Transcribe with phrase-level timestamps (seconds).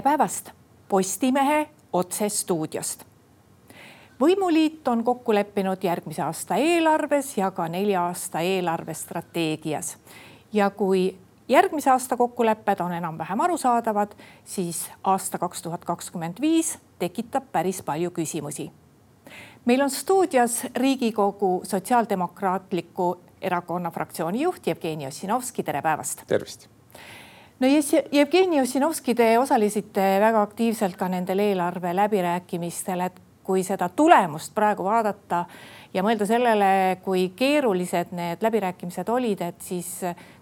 [0.00, 0.50] tere päevast
[0.88, 3.04] Postimehe otsestuudiost.
[4.20, 9.98] võimuliit on kokku leppinud järgmise aasta eelarves ja ka nelja aasta eelarvestrateegias.
[10.52, 11.16] ja kui
[11.48, 18.10] järgmise aasta kokkulepped on enam-vähem arusaadavad, siis aasta kaks tuhat kakskümmend viis tekitab päris palju
[18.10, 18.70] küsimusi.
[19.64, 26.22] meil on stuudios Riigikogu Sotsiaaldemokraatliku Erakonna fraktsiooni juht Jevgeni Ossinovski, tere päevast.
[26.26, 26.79] tervist
[27.60, 27.68] no
[28.12, 34.84] Jevgeni Ossinovski, te osalesite väga aktiivselt ka nendel eelarve läbirääkimistel, et kui seda tulemust praegu
[34.86, 35.44] vaadata
[35.94, 36.70] ja mõelda sellele,
[37.04, 39.92] kui keerulised need läbirääkimised olid, et siis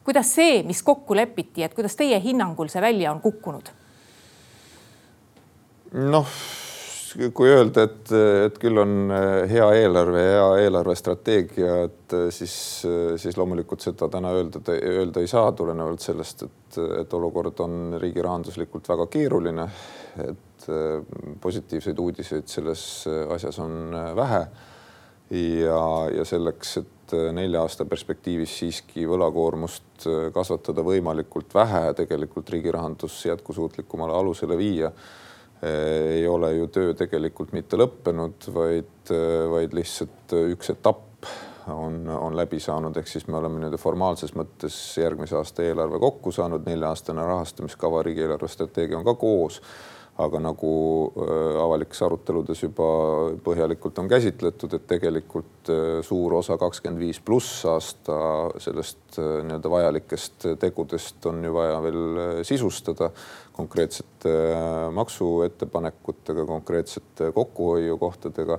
[0.04, 3.74] kuidas see, mis kokku lepiti, et kuidas teie hinnangul see välja on kukkunud?
[5.88, 6.26] noh
[7.34, 8.10] kui öelda, et,
[8.46, 12.54] et küll on äh, hea eelarve, hea eelarvestrateegia, et äh, siis,
[12.86, 17.98] äh, siis loomulikult seda täna öelda, öelda ei saa, tulenevalt sellest, et, et olukord on
[17.98, 19.68] riigi rahanduslikult väga keeruline.
[20.18, 20.64] et
[21.40, 22.80] positiivseid uudiseid selles
[23.30, 24.40] asjas on vähe.
[25.30, 33.22] ja, ja selleks, et nelja aasta perspektiivis siiski võlakoormust kasvatada võimalikult vähe, tegelikult riigi rahandus
[33.30, 34.90] jätkusuutlikumale alusele viia
[35.66, 39.10] ei ole ju töö tegelikult mitte lõppenud, vaid,
[39.50, 41.08] vaid lihtsalt üks etapp
[41.74, 46.32] on, on läbi saanud, ehk siis me oleme nii-öelda formaalses mõttes järgmise aasta eelarve kokku
[46.32, 49.60] saanud, nelja-aastane rahastamiskava, riigi eelarvestrateegia on ka koos.
[50.18, 50.72] Aga nagu
[51.14, 52.88] äh, avalikes aruteludes juba
[53.44, 58.18] põhjalikult on käsitletud, et tegelikult äh, suur osa kakskümmend viis pluss aasta
[58.62, 63.12] sellest äh, nii-öelda vajalikest tegudest on ju vaja veel sisustada
[63.54, 64.34] konkreetsete
[64.94, 68.58] maksuettepanekutega, konkreetsete kokkuhoiukohtadega.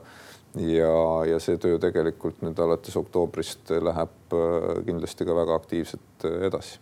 [0.56, 0.94] ja,
[1.30, 6.80] ja see töö tegelikult nüüd alates oktoobrist läheb äh, kindlasti ka väga aktiivselt edasi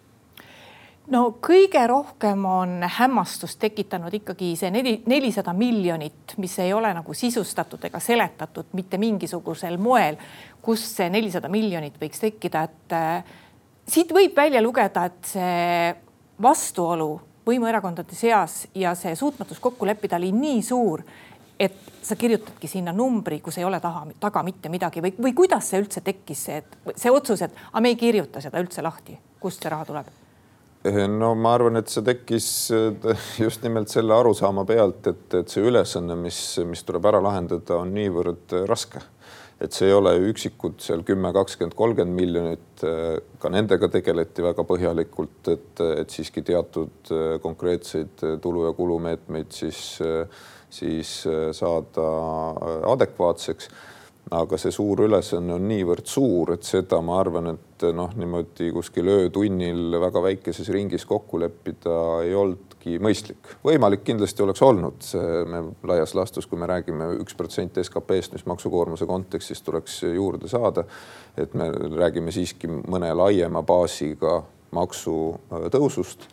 [1.13, 7.14] no kõige rohkem on hämmastust tekitanud ikkagi see neli, nelisada miljonit, mis ei ole nagu
[7.15, 10.20] sisustatud ega seletatud mitte mingisugusel moel,
[10.61, 13.37] kust see nelisada miljonit võiks tekkida, et äh,
[13.87, 15.95] siit võib välja lugeda, et see
[16.43, 17.14] vastuolu
[17.48, 21.03] võimuerakondade seas ja see suutmatus kokku leppida oli nii suur,
[21.59, 25.71] et sa kirjutadki sinna numbri, kus ei ole taha, taga mitte midagi või, või kuidas
[25.71, 26.61] see üldse tekkis, see,
[26.95, 30.27] see otsus, et aga me ei kirjuta seda üldse lahti, kust see raha tuleb?
[30.86, 32.48] No ma arvan, et see tekkis
[33.43, 36.39] just nimelt selle arusaama pealt, et, et see ülesanne, mis,
[36.70, 39.02] mis tuleb ära lahendada, on niivõrd raske.
[39.58, 42.83] Et see ei ole üksikud seal kümme, kakskümmend, kolmkümmend miljonit,
[43.42, 49.49] ka nendega tegeleti väga põhjalikult, et, et siiski teatud äh, konkreetseid äh, tulu- ja kulumeetmeid
[49.58, 50.30] siis, äh,
[50.70, 51.23] siis
[51.58, 52.08] saada
[52.92, 53.71] adekvaatseks
[54.36, 59.08] aga see suur ülesanne on niivõrd suur, et seda ma arvan, et noh, niimoodi kuskil
[59.14, 61.95] öötunnil väga väikeses ringis kokku leppida
[62.26, 63.54] ei olnudki mõistlik.
[63.64, 65.08] võimalik kindlasti oleks olnud,
[65.48, 70.83] me laias laastus, kui me räägime üks protsent SKP-st, mis maksukoormuse kontekstis tuleks juurde saada,
[71.38, 74.42] et me räägime siiski mõne laiema baasiga
[74.76, 76.27] maksutõusust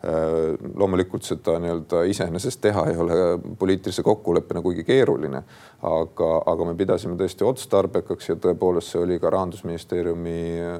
[0.00, 3.16] loomulikult seda nii-öelda iseenesest teha ei ole
[3.58, 5.42] poliitilise kokkuleppena kuigi keeruline,
[5.84, 10.38] aga, aga me pidasime tõesti otstarbekaks ja tõepoolest see oli ka rahandusministeeriumi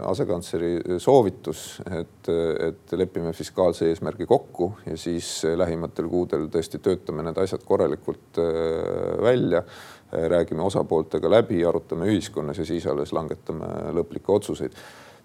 [0.09, 1.67] asekantsleri soovitus,
[2.01, 2.33] et,
[2.71, 9.21] et lepime fiskaalse eesmärgi kokku ja siis lähimatel kuudel tõesti töötame need asjad korralikult äh,
[9.21, 9.67] välja
[10.11, 14.75] räägime osapooltega läbi, arutame ühiskonnas ja siis alles langetame lõplikke otsuseid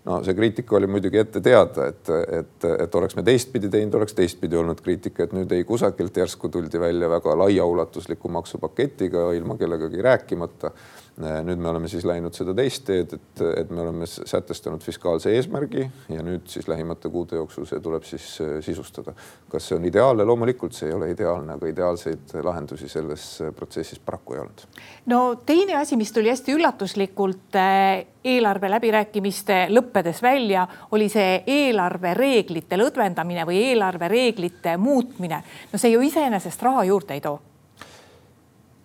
[0.05, 4.13] no see kriitika oli muidugi ette teada, et, et, et oleks me teistpidi teinud, oleks
[4.17, 10.05] teistpidi olnud kriitika, et nüüd ei kusagilt järsku tuldi välja väga laiaulatusliku maksupaketiga ilma kellegagi
[10.05, 10.71] rääkimata
[11.17, 15.85] nüüd me oleme siis läinud seda teist teed, et, et me oleme sätestanud fiskaalse eesmärgi
[16.11, 19.13] ja nüüd siis lähimate kuude jooksul see tuleb siis äh, sisustada.
[19.51, 20.25] kas see on ideaalne?
[20.27, 24.65] loomulikult see ei ole ideaalne, aga ideaalseid lahendusi selles äh, protsessis paraku ei olnud.
[25.05, 32.75] no teine asi, mis tuli hästi üllatuslikult äh, eelarve läbirääkimiste lõppedes välja, oli see eelarvereeglite
[32.81, 35.43] lõdvendamine või eelarvereeglite muutmine.
[35.71, 37.39] no see ju iseenesest raha juurde ei too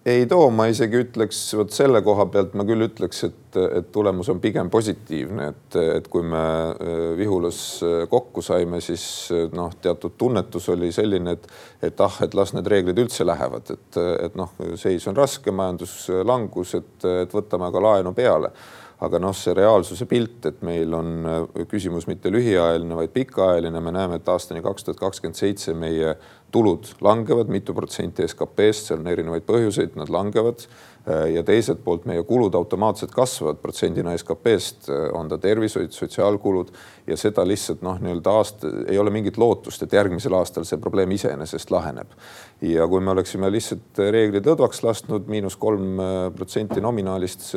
[0.06, 4.30] ei too, ma isegi ütleks, vot selle koha pealt ma küll ütleks, et, et tulemus
[4.32, 9.04] on pigem positiivne, et, et kui me äh, Vihulas äh, kokku saime, siis
[9.36, 11.48] äh, noh, teatud tunnetus oli selline, et,
[11.90, 16.78] et ah, et las need reeglid üldse lähevad, et, et noh, seis on raske, majanduslangus,
[16.80, 18.54] et, et võtame ka laenu peale.
[19.00, 21.22] Aga noh, see reaalsuse pilt, et meil on
[21.70, 26.12] küsimus mitte lühiajaline, vaid pikaajaline, me näeme, et aastani kaks tuhat kakskümmend seitse meie
[26.50, 30.66] tulud langevad mitu protsenti SKP-st, seal on erinevaid põhjuseid, nad langevad.
[31.08, 36.74] Äh, ja teiselt poolt meie kulud automaatselt kasvavad protsendina SKP-st, äh, on ta tervishoid, sotsiaalkulud
[37.08, 41.14] ja seda lihtsalt noh, nii-öelda aasta ei ole mingit lootust, et järgmisel aastal see probleem
[41.16, 42.12] iseenesest laheneb.
[42.60, 47.48] ja kui me oleksime lihtsalt reeglid õdvaks lasknud, miinus kolm äh, protsenti nominaalist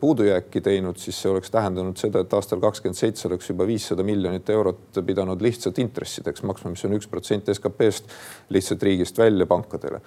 [0.00, 4.52] puudujääki teinud, siis see oleks tähendanud seda, et aastal kakskümmend seitse oleks juba viissada miljonit
[4.52, 8.12] eurot pidanud lihtsalt intressideks maksma, mis on üks protsent SKP-st
[8.48, 10.00] lihtsalt riigist välja pankadele.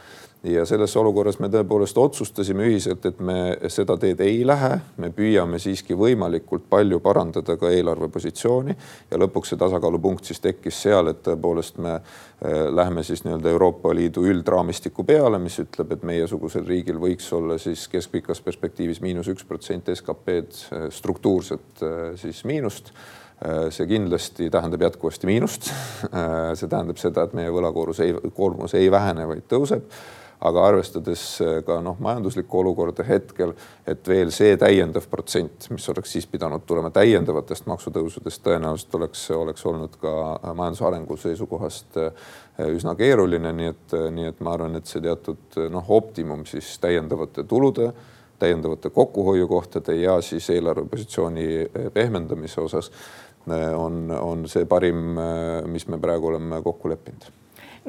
[0.43, 5.59] Ja selles olukorras me tõepoolest otsustasime ühiselt, et me seda teed ei lähe, me püüame
[5.59, 8.75] siiski võimalikult palju parandada ka eelarvepositsiooni
[9.11, 13.91] ja lõpuks see tasakaalupunkt siis tekkis seal, et tõepoolest me eh, läheme siis nii-öelda Euroopa
[13.91, 19.43] Liidu üldraamistiku peale, mis ütleb, et meiesugusel riigil võiks olla siis keskpikas perspektiivis miinus üks
[19.43, 22.93] protsent SKP-d eh, struktuurset eh, siis miinust
[23.71, 25.69] see kindlasti tähendab jätkuvasti miinust.
[26.59, 29.85] see tähendab seda, et meie võlakoormus ei, koormus ei vähene, vaid tõuseb
[30.39, 33.53] aga arvestades äh, ka noh, majanduslikku olukorda hetkel,
[33.87, 39.65] et veel see täiendav protsent, mis oleks siis pidanud tulema täiendavatest maksutõusudest, tõenäoliselt oleks, oleks
[39.69, 40.13] olnud ka
[40.53, 42.29] majanduse arengu seisukohast äh,
[42.69, 47.47] üsna keeruline, nii et, nii et ma arvan, et see teatud noh, optimum siis täiendavate
[47.47, 47.91] tulude
[48.39, 51.47] täiendavate kokkuhoiukohtade ja siis eelarvepositsiooni
[51.91, 53.28] pehmendamise osas äh,
[53.75, 55.19] on, on see parim,
[55.69, 57.29] mis me praegu oleme kokku leppinud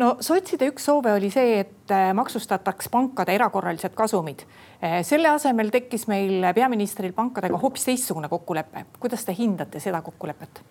[0.00, 4.44] no sotside üks soove oli see, et äh, maksustataks pankade erakorralised kasumid.
[4.82, 8.86] Äh, selle asemel tekkis meil peaministril pankadega hoopis teistsugune kokkulepe.
[9.00, 10.62] kuidas te hindate seda kokkulepet?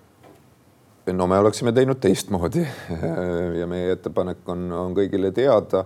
[1.09, 2.61] no me oleksime teinud teistmoodi
[3.59, 5.85] ja meie ettepanek on, on kõigile teada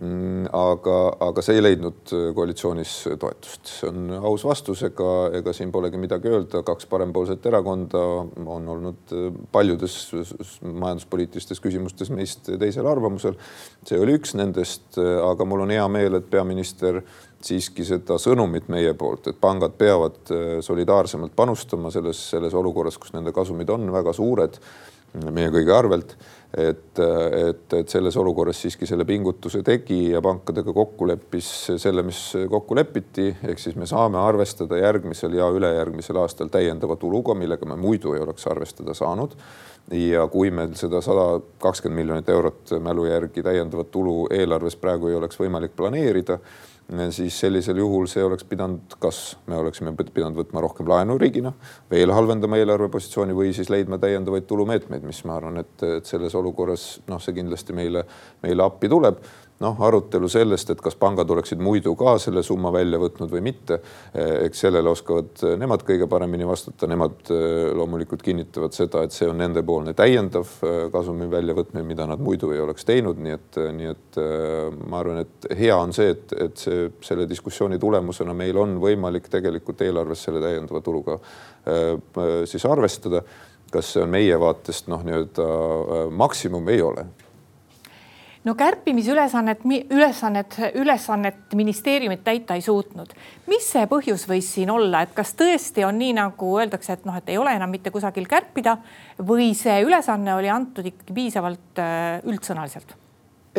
[0.00, 5.72] aga, aga see ei leidnud äh, koalitsioonis toetust, see on aus vastus, ega, ega siin
[5.74, 8.00] polegi midagi öelda, kaks parempoolset erakonda
[8.40, 9.98] on olnud äh, paljudes
[10.62, 13.36] majanduspoliitilistes küsimustes meist teisel arvamusel.
[13.84, 17.02] see oli üks nendest, äh, aga mul on hea meel, et peaminister
[17.44, 20.32] siiski seda sõnumit meie poolt, et pangad peavad
[20.64, 24.60] solidaarsemalt panustama selles, selles olukorras, kus nende kasumid on väga suured
[25.10, 26.14] meie kõigi arvelt
[26.56, 31.48] et, et, et selles olukorras siiski selle pingutuse tegi ja pankadega kokku leppis
[31.78, 32.20] selle, mis
[32.50, 37.78] kokku lepiti, ehk siis me saame arvestada järgmisel ja ülejärgmisel aastal täiendava tuluga, millega me
[37.78, 39.36] muidu ei oleks arvestada saanud.
[39.90, 45.14] ja kui meil seda sada kakskümmend miljonit eurot mälu järgi täiendavat tulu eelarves praegu ei
[45.14, 46.38] oleks võimalik planeerida
[47.14, 51.52] siis sellisel juhul see oleks pidanud, kas me oleksime pidanud võtma rohkem laenu riigina,
[51.90, 56.88] veel halvendama eelarvepositsiooni või siis leidma täiendavaid tulumeetmeid, mis ma arvan, et, et selles olukorras
[57.10, 58.04] noh, see kindlasti meile,
[58.42, 59.22] meile appi tuleb
[59.60, 63.80] noh, arutelu sellest, et kas pangad oleksid muidu ka selle summa välja võtnud või mitte.
[64.14, 69.38] eks sellele oskavad nemad kõige paremini vastata, nemad eh, loomulikult kinnitavad seda, et see on
[69.40, 74.20] nendepoolne täiendav eh, kasumi väljavõtmine, mida nad muidu ei oleks teinud, nii et, nii et
[74.88, 79.28] ma arvan, et hea on see, et, et see selle diskussiooni tulemusena meil on võimalik
[79.32, 81.20] tegelikult eelarves selle täiendava tuluga
[82.48, 83.22] siis arvestada.
[83.70, 85.44] kas see on meie vaatest noh, nii-öelda
[86.10, 87.04] maksimum, ei ole
[88.44, 93.12] no kärpimisülesannet, ülesannet, ülesannet ministeeriumid täita ei suutnud.
[93.46, 97.16] mis see põhjus võis siin olla, et kas tõesti on nii, nagu öeldakse, et noh,
[97.16, 98.78] et ei ole enam mitte kusagil kärpida
[99.26, 102.96] või see ülesanne oli antud ikkagi piisavalt äh, üldsõnaliselt?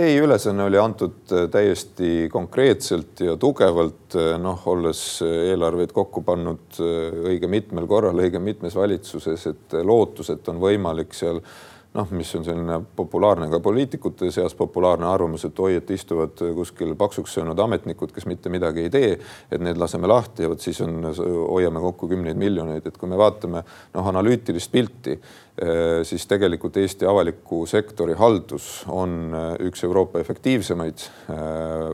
[0.01, 6.81] ei, ülesanne oli antud äh, täiesti konkreetselt ja tugevalt, äh, noh, olles eelarveid kokku pannud
[6.81, 11.43] õige mitmel korral, õige mitmes valitsuses, et lootus, et on võimalik seal
[11.93, 16.93] noh, mis on selline populaarne ka poliitikute seas populaarne arvamus, et oi, et istuvad kuskil
[16.99, 19.11] paksuks söönud ametnikud, kes mitte midagi ei tee,
[19.51, 23.19] et need laseme lahti ja vot siis on, hoiame kokku kümneid miljoneid, et kui me
[23.19, 30.23] vaatame noh, analüütilist pilti, eh, siis tegelikult Eesti avaliku sektori haldus on eh, üks Euroopa
[30.23, 31.05] efektiivsemaid,
[31.35, 31.37] eh,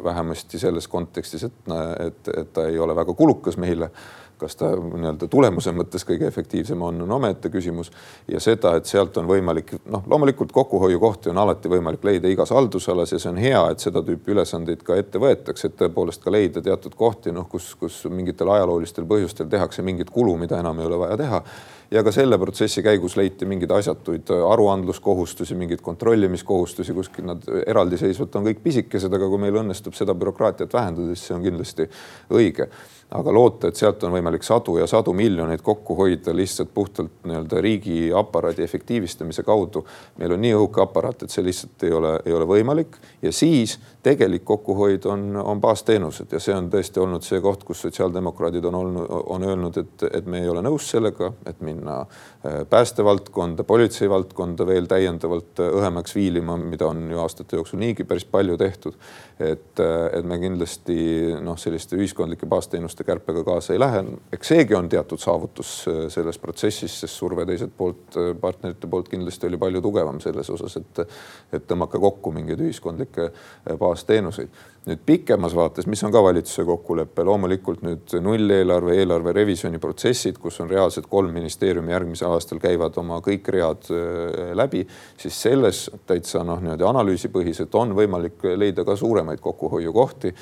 [0.05, 1.59] vähemasti selles kontekstis, et,
[2.05, 3.89] et, et ta ei ole väga kulukas meile
[4.37, 7.91] kas ta nii-öelda tulemuse mõttes kõige efektiivsem on, on omaette küsimus.
[8.27, 13.11] ja seda, et sealt on võimalik, noh, loomulikult kokkuhoiukohti on alati võimalik leida igas haldusalas
[13.11, 16.61] ja see on hea, et seda tüüpi ülesandeid ka ette võetakse, et tõepoolest ka leida
[16.61, 21.01] teatud kohti, noh, kus, kus mingitel ajaloolistel põhjustel tehakse mingit kulu, mida enam ei ole
[21.05, 21.43] vaja teha
[21.91, 28.49] ja ka selle protsessi käigus leiti mingeid asjatuid aruandluskohustusi, mingeid kontrollimiskohustusi kuskil nad eraldiseisvalt on
[28.49, 31.87] kõik pisikesed, aga kui meil õnnestub seda bürokraatiat vähendada, siis see on kindlasti
[32.33, 32.69] õige
[33.11, 37.61] aga loota, et sealt on võimalik sadu ja sadu miljoneid kokku hoida lihtsalt puhtalt nii-öelda
[37.63, 39.85] riigiaparaadi efektiivistamise kaudu.
[40.17, 43.77] meil on nii õhuke aparaat, et see lihtsalt ei ole, ei ole võimalik ja siis
[44.03, 48.77] tegelik kokkuhoid on, on baasteenused ja see on tõesti olnud see koht, kus sotsiaaldemokraadid on
[48.79, 54.09] olnud, on öelnud, et, et me ei ole nõus sellega, et minna äh, päästevaldkonda, politsei
[54.09, 58.95] valdkonda veel täiendavalt äh, õhemaks viilima, mida on ju aastate jooksul niigi päris palju tehtud.
[59.39, 60.97] et, äh, et me kindlasti
[61.43, 64.03] noh, selliste ühiskondlike baasteenuste kärpega kaasa ei lähe.
[64.33, 65.73] eks seegi on teatud saavutus
[66.13, 71.05] selles protsessis, sest surve teiselt poolt, partnerite poolt kindlasti oli palju tugevam selles osas, et,
[71.53, 73.31] et tõmmake kokku mingeid ühiskondlikke
[73.79, 74.49] baasteenuseid baasteenuseid.
[74.87, 80.61] Nüüd pikemas vaates, mis on ka valitsuse kokkulepe, loomulikult nüüd nulleelarve, eelarve revisjoni protsessid, kus
[80.63, 84.85] on reaalselt kolm ministeeriumi järgmisel aastal käivad oma kõik read äh, läbi,
[85.19, 90.33] siis selles täitsa noh, niimoodi analüüsipõhiselt on võimalik leida ka suuremaid kokkuhoiukohti.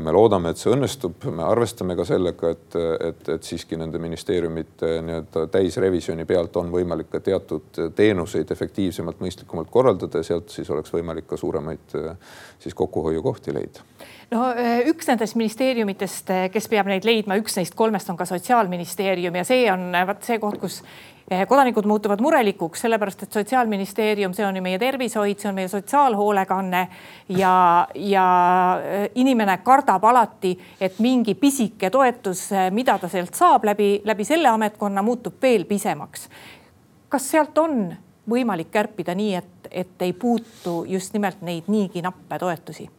[0.00, 2.76] me loodame, et see õnnestub, me arvestame ka sellega, et,
[3.08, 9.72] et, et siiski nende ministeeriumite nii-öelda täisrevisjoni pealt on võimalik ka teatud teenuseid efektiivsemalt, mõistlikumalt
[9.72, 11.98] korraldada ja sealt siis oleks võimalik ka suuremaid
[12.60, 13.93] siis kokkuhoiukohti leida
[14.34, 18.26] no eh, üks nendest ministeeriumitest, eh, kes peab neid leidma, üks neist kolmest on ka
[18.28, 20.82] sotsiaalministeerium ja see on eh, vot see koht, kus
[21.24, 26.82] kodanikud muutuvad murelikuks, sellepärast et sotsiaalministeerium, see on ju meie tervishoid, see on meie sotsiaalhoolekanne
[27.32, 27.54] ja,
[27.96, 28.26] ja
[29.16, 30.52] inimene kardab alati,
[30.84, 36.28] et mingi pisike toetus, mida ta sealt saab läbi, läbi selle ametkonna, muutub veel pisemaks.
[37.08, 37.86] kas sealt on
[38.28, 42.90] võimalik kärpida nii, et, et ei puutu just nimelt neid niigi nappe toetusi?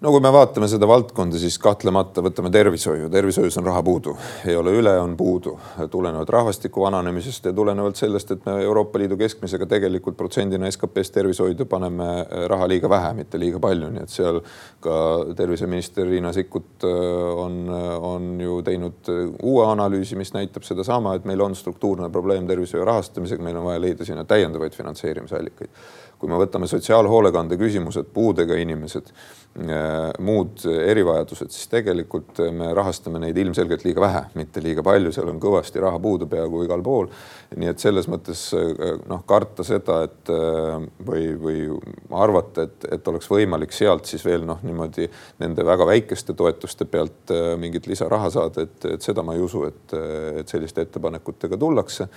[0.00, 4.14] No kui me vaatame seda valdkonda, siis kahtlemata võtame tervishoiu, tervishoius on raha puudu,
[4.46, 5.56] ei ole üle, on puudu.
[5.90, 11.66] Tulenevalt rahvastiku vananemisest ja tulenevalt sellest, et me Euroopa Liidu keskmisega tegelikult protsendina SKP-st tervishoidu
[11.70, 12.08] paneme
[12.52, 14.40] raha liiga vähe, mitte liiga palju, nii et seal
[14.84, 14.98] ka
[15.38, 17.60] terviseminister Riina Sikkut äh, on,
[18.12, 19.12] on ju teinud
[19.42, 23.82] uue analüüsi, mis näitab sedasama, et meil on struktuurne probleem tervishoiu rahastamisega, meil on vaja
[23.82, 25.74] leida sinna täiendavaid finantseerimisallikaid
[26.18, 29.47] kui me võtame sotsiaalhoolekande küsimused, puudega inimesed, äh,
[30.22, 35.40] muud erivajadused, siis tegelikult me rahastame neid ilmselgelt liiga vähe, mitte liiga palju, seal on
[35.42, 37.08] kõvasti raha puudu peaaegu igal pool.
[37.56, 41.62] nii et selles mõttes äh, noh, karta seda, et äh, või, või
[42.22, 45.08] arvata, et, et oleks võimalik sealt siis veel noh, niimoodi
[45.40, 49.96] nende väga väikeste toetuste pealt mingit lisaraha saada, et, et seda ma ei usu, et,
[50.42, 52.08] et selliste ettepanekutega tullakse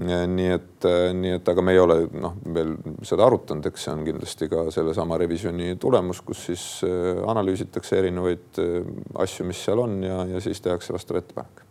[0.00, 0.86] nii et,
[1.18, 2.72] nii et, aga me ei ole noh, veel
[3.04, 8.62] seda arutanud, eks see on kindlasti ka sellesama revisjoni tulemus, kus siis äh, analüüsitakse erinevaid
[8.62, 8.78] äh,
[9.24, 11.66] asju, mis seal on ja, ja siis tehakse vastav ettepanek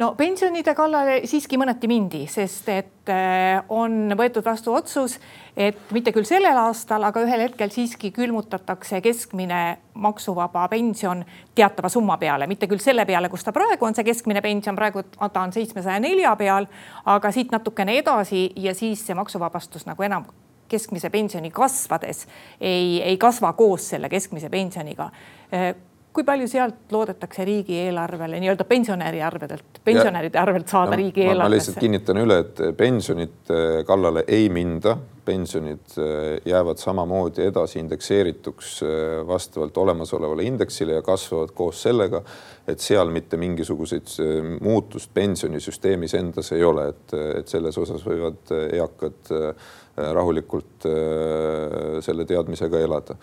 [0.00, 5.18] no pensionide kallale siiski mõneti mindi, sest et äh, on võetud vastu otsus,
[5.56, 9.62] et mitte küll sellel aastal, aga ühel hetkel siiski külmutatakse keskmine
[9.94, 14.42] maksuvaba pension teatava summa peale, mitte küll selle peale, kus ta praegu on, see keskmine
[14.44, 16.70] pension, praegu ta on seitsmesaja nelja peal,
[17.04, 20.28] aga siit natukene edasi ja siis see maksuvabastus nagu enam
[20.72, 22.26] keskmise pensioni kasvades
[22.60, 25.10] ei, ei kasva koos selle keskmise pensioniga.
[25.52, 25.74] Äh,
[26.12, 31.48] kui palju sealt loodetakse riigieelarvele nii-öelda pensionäri arvedelt, pensionäride arvelt saada no, riigieelarvesse?
[31.48, 38.72] ma lihtsalt kinnitan üle, et pensionite kallale ei minda, pensionid äh, jäävad samamoodi edasi indekseerituks
[38.82, 38.88] äh,
[39.26, 42.22] vastavalt olemasolevale indeksile ja kasvavad koos sellega,
[42.68, 48.52] et seal mitte mingisuguseid äh, muutust pensionisüsteemis endas ei ole, et, et selles osas võivad
[48.72, 49.32] eakad
[49.96, 50.86] rahulikult
[52.00, 53.16] selle teadmisega elada.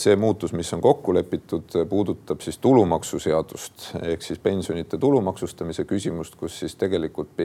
[0.00, 6.58] See muutus, mis on kokku lepitud, puudutab siis tulumaksuseadust ehk siis pensionite tulumaksustamise küsimust, kus
[6.62, 7.38] siis tegelikult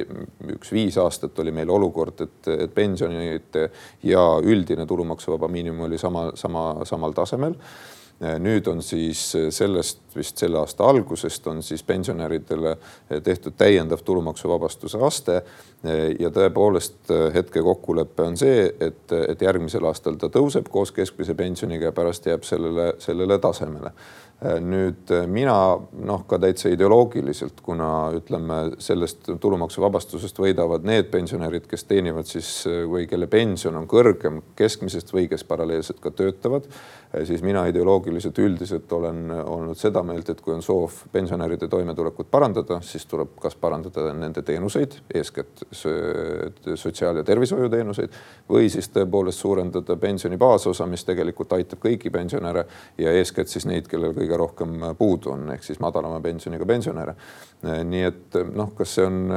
[0.56, 3.68] üks viis aastat oli meil olukord, et, et pensionite
[4.08, 7.60] ja üldine tulumaksuvaba miinimum oli sama, sama, samal tasemel
[8.22, 12.76] nüüd on siis sellest vist selle aasta algusest on siis pensionäridele
[13.24, 15.42] tehtud täiendav tulumaksuvabastuse aste.
[16.20, 21.90] ja tõepoolest hetke kokkulepe on see, et, et järgmisel aastal ta tõuseb koos keskmise pensioniga
[21.90, 23.92] ja pärast jääb sellele, sellele tasemele
[24.42, 32.30] nüüd mina noh, ka täitsa ideoloogiliselt, kuna ütleme, sellest tulumaksuvabastusest võidavad need pensionärid, kes teenivad
[32.30, 32.50] siis
[32.90, 36.66] või kelle pension on kõrgem keskmisest või kes paralleelselt ka töötavad,
[37.28, 42.80] siis mina ideoloogiliselt üldiselt olen olnud seda meelt, et kui on soov pensionäride toimetulekut parandada,
[42.86, 48.18] siis tuleb kas parandada nende teenuseid, eeskätt sotsiaal- ja tervishoiuteenuseid
[48.50, 52.66] või siis tõepoolest suurendada pensioni baasosa, mis tegelikult aitab kõiki pensionäre
[52.98, 57.16] ja eeskätt siis neid, kellel kõige kõige rohkem puudu on, ehk siis madalama pensioniga pensionäre.
[57.62, 59.34] nii et noh, kas see on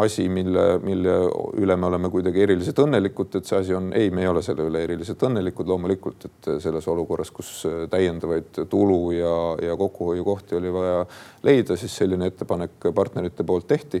[0.00, 1.16] asi, mille, mille
[1.60, 4.64] üle me oleme kuidagi eriliselt õnnelikud, et see asi on, ei, me ei ole selle
[4.64, 9.34] üle eriliselt õnnelikud loomulikult, et selles olukorras, kus täiendavaid tulu ja,
[9.68, 11.02] ja kokkuhoiukohti oli vaja
[11.44, 14.00] leida, siis selline ettepanek partnerite poolt tehti.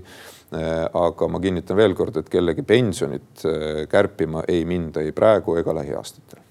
[0.94, 3.44] Aga ma kinnitan veel kord, et kellegi pensionit
[3.90, 6.43] kärpima ei minda ei praegu ega lähiaastatel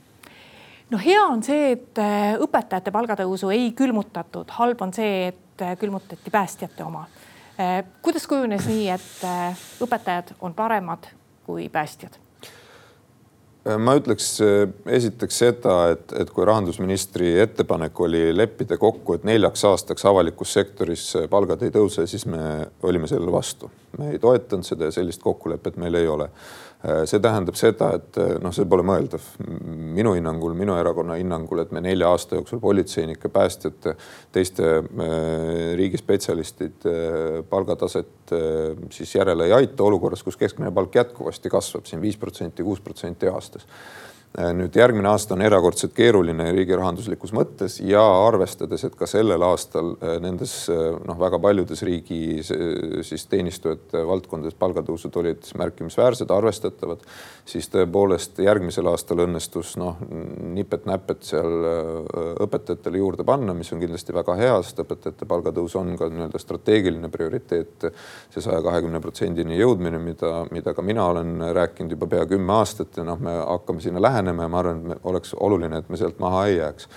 [0.93, 5.75] no hea on see, et äh, õpetajate palgatõusu ei külmutatud, halb on see, et äh,
[5.79, 7.07] külmutati päästjate oma.
[7.57, 11.09] Äh, kuidas kujunes nii, et õpetajad on paremad
[11.47, 12.19] kui päästjad?
[13.79, 14.25] ma ütleks
[14.91, 21.05] esiteks seda, et, et kui rahandusministri ettepanek oli leppida kokku, et neljaks aastaks avalikus sektoris
[21.31, 22.41] palgad ei tõuse, siis me
[22.83, 23.71] olime sellele vastu.
[23.95, 26.27] me ei toetanud seda ja sellist kokkulepet meil ei ole
[27.07, 29.23] see tähendab seda, et äh, noh, see pole mõeldav.
[29.95, 33.95] Minu hinnangul, minu erakonna hinnangul, et me nelja aasta jooksul politseinike, päästjate,
[34.35, 35.17] teiste äh,
[35.79, 38.33] riigispetsialistide palgataset
[38.93, 43.29] siis järele ei aita olukorras, kus keskmine palk jätkuvasti kasvab siin viis protsenti, kuus protsenti
[43.31, 43.63] aastas.
[43.63, 49.43] Äh, nüüd järgmine aasta on erakordselt keeruline riigi rahanduslikus mõttes ja arvestades, et ka sellel
[49.45, 57.03] aastal äh, nendes äh, noh, väga paljudes riigi siis teenistujate valdkondades palgatõusud olid märkimisväärsed, arvestatavad,
[57.45, 60.01] siis tõepoolest järgmisel aastal õnnestus noh,
[60.55, 61.67] nipet-näpet seal
[62.41, 67.11] õpetajatele juurde panna, mis on kindlasti väga hea, sest õpetajate palgatõus on ka nii-öelda strateegiline
[67.13, 67.89] prioriteet.
[68.33, 72.97] see saja kahekümne protsendini jõudmine, mida, mida ka mina olen rääkinud juba pea kümme aastat
[72.97, 75.89] ja noh, me hakkame sinna lähenema läheneme ja ma arvan, et me, oleks oluline, et
[75.89, 76.87] me sealt maha ei jääks.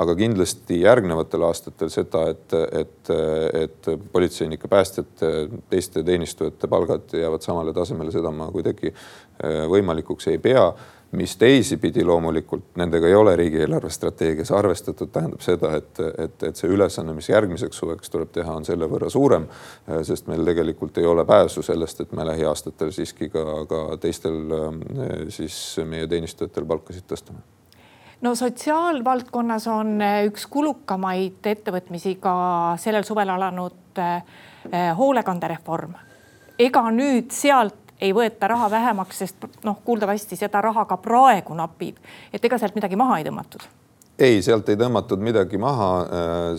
[0.00, 3.10] Aga kindlasti järgnevatel aastatel seda, et, et,
[3.58, 5.32] et politseinike, päästjate,
[5.68, 10.70] teiste teenistujate palgad jäävad samale tasemele, seda ma kuidagi äh, võimalikuks ei pea
[11.12, 16.70] mis teisipidi loomulikult nendega ei ole riigieelarve strateegias arvestatud, tähendab seda, et, et, et see
[16.70, 19.48] ülesanne, mis järgmiseks suveks tuleb teha, on selle võrra suurem.
[20.06, 24.54] sest meil tegelikult ei ole pääsu sellest, et me lähiaastatel siiski ka, ka teistel
[25.28, 27.42] siis meie teenistujatel palkasid tõstame
[28.20, 29.98] no sotsiaalvaldkonnas on
[30.28, 32.34] üks kulukamaid ettevõtmisi ka
[32.80, 34.22] sellel suvel alanud eh,
[34.96, 35.94] hoolekandereform.
[36.58, 42.00] ega nüüd sealt ei võeta raha vähemaks, sest noh, kuuldavasti seda raha ka praegu napib,
[42.32, 43.68] et ega sealt midagi maha ei tõmmatud
[44.20, 45.90] ei, sealt ei tõmmatud midagi maha.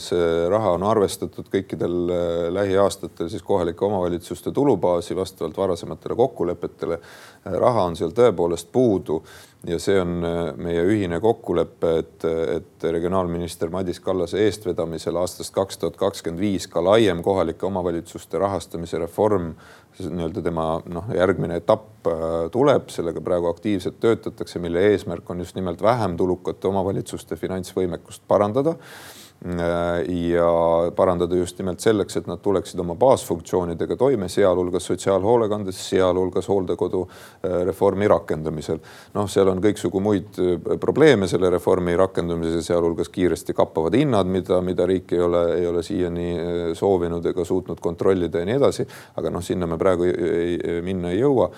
[0.01, 6.99] see raha on arvestatud kõikidel äh, lähiaastatel siis kohalike omavalitsuste tulubaasi vastavalt varasematele kokkulepetele.
[7.45, 9.21] raha on seal tõepoolest puudu
[9.67, 12.25] ja see on äh, meie ühine kokkulepe, et,
[12.55, 19.01] et regionaalminister Madis Kallase eestvedamisel aastast kaks tuhat kakskümmend viis ka laiem kohalike omavalitsuste rahastamise
[19.03, 19.51] reform,
[20.01, 25.57] nii-öelda tema noh, järgmine etapp äh, tuleb, sellega praegu aktiivselt töötatakse, mille eesmärk on just
[25.57, 28.77] nimelt vähem tulukate omavalitsuste finantsvõimekust parandada
[29.41, 37.01] ja parandada just nimelt selleks, et nad tuleksid oma baasfunktsioonidega toime, sealhulgas sotsiaalhoolekandes, sealhulgas hooldekodu
[37.45, 38.79] äh, rakendamisel.
[39.13, 44.61] noh, seal on kõiksugu muid äh, probleeme selle reformi rakendamisel, sealhulgas kiiresti kappavad hinnad, mida,
[44.61, 48.85] mida riik ei ole, ei ole siiani äh, soovinud ega suutnud kontrollida ja nii edasi.
[49.17, 51.49] aga noh, sinna me praegu ei, ei, minna ei jõua.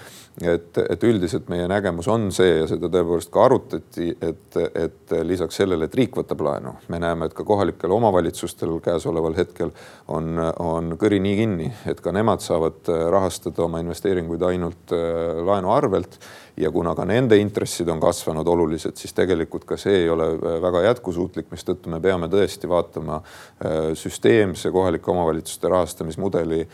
[0.42, 5.60] et, et üldiselt meie nägemus on see ja seda tõepoolest ka arutati, et, et lisaks
[5.60, 9.72] sellele, et riik võtab laenu, me näeme, et ka kohalik kohalikel omavalitsustel käesoleval hetkel
[10.08, 15.44] on, on kõri nii kinni, et ka nemad saavad äh, rahastada oma investeeringuid ainult äh,
[15.44, 16.20] laenu arvelt
[16.58, 20.58] ja kuna ka nende intressid on kasvanud oluliselt, siis tegelikult ka see ei ole äh,
[20.62, 23.22] väga jätkusuutlik, mistõttu me peame tõesti vaatama
[23.98, 26.66] süsteemse kohalike omavalitsuste rahastamismudeli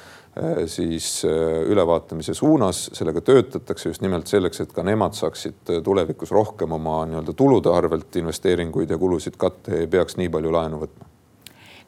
[0.69, 7.01] siis ülevaatamise suunas, sellega töötatakse just nimelt selleks, et ka nemad saaksid tulevikus rohkem oma
[7.09, 11.09] nii-öelda tulude arvelt investeeringuid ja kulusid katta ja ei peaks nii palju laenu võtma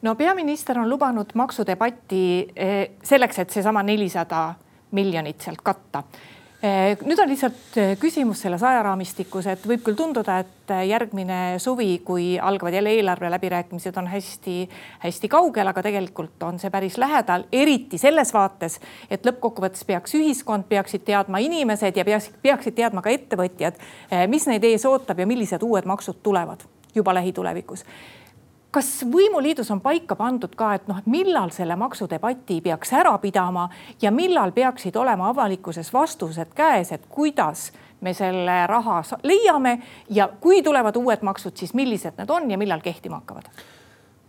[0.02, 2.22] no peaminister on lubanud maksudebatti
[2.56, 4.54] eh, selleks, et seesama nelisada
[4.92, 6.02] miljonit sealt katta.
[6.62, 11.96] Eh, nüüd on lihtsalt eh, küsimus selles ajaraamistikus, et võib küll tunduda, et järgmine suvi,
[12.06, 17.98] kui algavad jälle eelarve läbirääkimised, on hästi-hästi kaugel, aga tegelikult on see päris lähedal, eriti
[17.98, 18.78] selles vaates,
[19.10, 23.82] et lõppkokkuvõttes peaks ühiskond, peaksid teadma inimesed ja peaks, peaksid teadma ka ettevõtjad,
[24.30, 26.62] mis neid ees ootab ja millised uued maksud tulevad
[26.94, 27.82] juba lähitulevikus
[28.72, 33.68] kas võimuliidus on paika pandud ka, et noh, et millal selle maksudebati peaks ära pidama
[34.02, 39.76] ja millal peaksid olema avalikkuses vastused käes, et kuidas me selle raha leiame
[40.10, 43.52] ja kui tulevad uued maksud, siis millised need on ja millal kehtima hakkavad?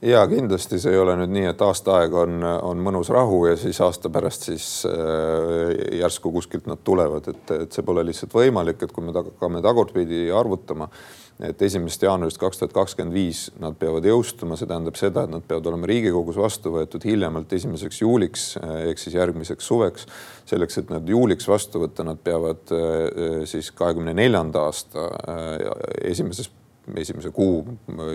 [0.04, 3.58] Ja kindlasti see ei ole nüüd nii, et aasta aega on, on mõnus rahu ja
[3.60, 8.84] siis aasta pärast siis äh, järsku kuskilt nad tulevad, et, et see pole lihtsalt võimalik,
[8.84, 10.90] et kui me hakkame tagurpidi arvutama
[11.42, 15.46] et esimesest jaanuarist kaks tuhat kakskümmend viis nad peavad jõustuma, see tähendab seda, et nad
[15.48, 20.08] peavad olema Riigikogus vastu võetud hiljemalt esimeseks juuliks ehk siis järgmiseks suveks.
[20.46, 25.08] selleks, et nad juuliks vastu võtta, nad peavad eh, siis kahekümne neljanda aasta
[26.04, 26.52] esimeses
[27.00, 27.64] esimese kuu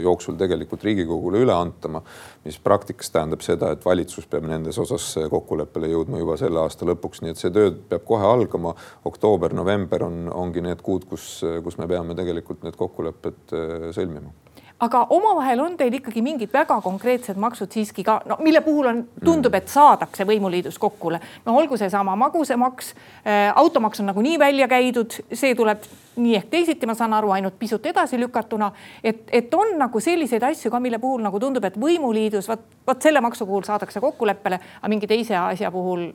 [0.02, 2.02] jooksul tegelikult Riigikogule üle antama,
[2.44, 7.22] mis praktikas tähendab seda, et valitsus peab nendes osas kokkuleppele jõudma juba selle aasta lõpuks,
[7.24, 8.74] nii et see töö peab kohe algama.
[9.08, 14.34] oktoober, november on, ongi need kuud, kus, kus me peame tegelikult need kokkulepped äh, sõlmima
[14.80, 19.00] aga omavahel on teil ikkagi mingid väga konkreetsed maksud siiski ka, no mille puhul on,
[19.24, 21.20] tundub, et saadakse võimuliidus kokkule.
[21.46, 25.82] no olgu seesama magusamaks äh,, automaks on nagunii välja käidud, see tuleb
[26.18, 28.70] nii ehk teisiti, ma saan aru, ainult pisut edasi lükatuna.
[29.04, 33.02] et, et on nagu selliseid asju ka, mille puhul nagu tundub, et võimuliidus vot, vot
[33.02, 36.10] selle maksu puhul saadakse kokkuleppele, aga mingi teise asja puhul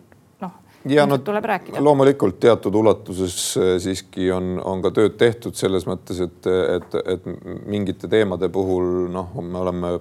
[0.86, 1.84] ja no tuleb rääkida.
[1.84, 7.28] loomulikult teatud ulatuses äh, siiski on, on ka tööd tehtud selles mõttes, et, et, et
[7.66, 9.94] mingite teemade puhul noh, me oleme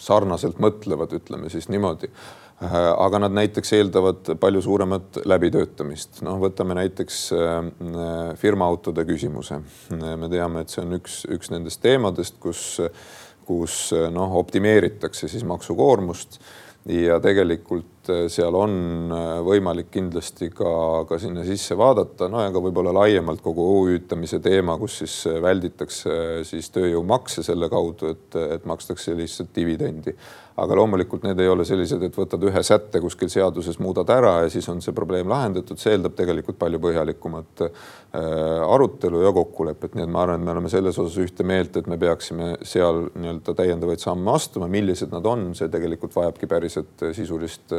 [0.00, 2.10] sarnaselt mõtlevad, ütleme siis niimoodi.
[2.62, 7.56] Äh, aga nad näiteks eeldavad palju suuremat läbitöötamist, noh, võtame näiteks äh,
[8.40, 9.60] firmaautode küsimuse.
[9.90, 12.80] me teame, et see on üks, üks nendest teemadest, kus,
[13.48, 16.40] kus noh, optimeeritakse siis maksukoormust
[16.86, 18.72] ja tegelikult äh, seal on
[19.12, 24.40] äh, võimalik kindlasti ka, ka sinna sisse vaadata, no ja ka võib-olla laiemalt kogu OÜ-tamise
[24.44, 30.16] teema, kus siis äh, välditakse siis tööjõumakse selle kaudu, et, et makstakse lihtsalt dividendi.
[30.56, 34.52] Aga loomulikult need ei ole sellised, et võtad ühe sätte kuskil seaduses, muudad ära ja
[34.52, 37.66] siis on see probleem lahendatud, see eeldab tegelikult palju põhjalikumat
[38.64, 41.90] arutelu ja kokkulepet, nii et ma arvan, et me oleme selles osas ühte meelt, et
[41.92, 47.76] me peaksime seal nii-öelda täiendavaid samme astuma, millised nad on, see tegelikult vajabki päriselt sisulist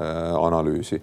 [0.00, 1.02] analüüsi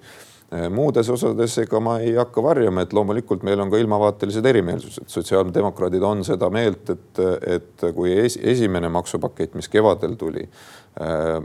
[0.73, 5.05] muudes osades, ega ma ei hakka varjama, et loomulikult meil on ka ilmavaatelised erimeelsused.
[5.07, 7.21] sotsiaaldemokraadid on seda meelt, et,
[7.57, 10.47] et kui es, esimene maksupakett, mis kevadel tuli,
[10.99, 11.37] Äh,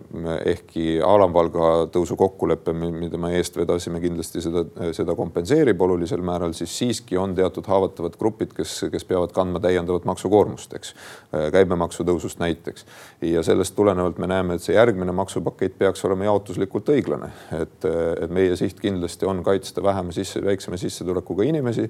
[0.50, 4.64] ehkki alampalga tõusu kokkulepe, mida me eest vedasime, kindlasti seda,
[4.96, 10.08] seda kompenseerib olulisel määral, siis siiski on teatud haavatavad grupid, kes, kes peavad kandma täiendavat
[10.10, 10.94] maksukoormust, eks.
[11.30, 12.86] Äh, käibemaksu tõusust näiteks.
[13.22, 17.30] ja sellest tulenevalt me näeme, et see järgmine maksupakett peaks olema jaotuslikult õiglane.
[17.60, 17.84] et,
[18.24, 18.93] et meie siht kindlasti
[19.26, 21.88] on kaitsta vähema sisse, väiksema sissetulekuga inimesi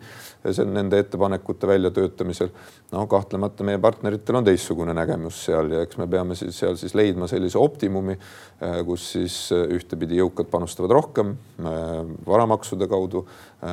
[0.53, 2.49] see on nende ettepanekute väljatöötamisel.
[2.93, 6.95] no kahtlemata meie partneritel on teistsugune nägemus seal ja eks me peame siis seal siis
[6.95, 8.17] leidma sellise optimumi,
[8.63, 11.93] äh, kus siis äh, ühtepidi jõukad panustavad rohkem äh,
[12.27, 13.25] varamaksude kaudu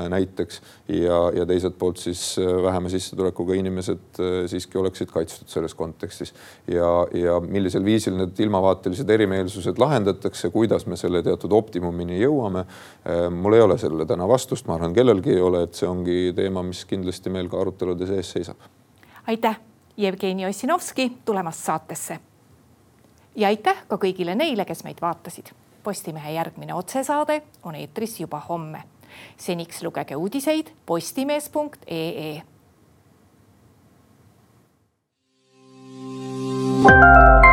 [0.10, 6.34] näiteks ja, ja teiselt poolt siis vähema sissetulekuga inimesed siiski oleksid kaitstud selles kontekstis.
[6.68, 12.66] ja, ja millisel viisil need ilmavaatelised erimeelsused lahendatakse, kuidas me selle teatud optimumini jõuame.
[13.36, 16.64] mul ei ole sellele täna vastust, ma arvan, kellelgi ei ole, et see ongi teema,
[16.64, 18.58] mis kindlasti meil ka arutelude sees seisab.
[19.28, 19.60] aitäh,
[19.98, 22.20] Jevgeni Ossinovski tulemast saatesse
[23.36, 25.52] ja aitäh ka kõigile neile, kes meid vaatasid.
[25.84, 28.84] Postimehe järgmine otsesaade on eetris juba homme.
[29.38, 32.42] Seniks lugege uudiseid postimees.ee.
[36.84, 37.51] thank you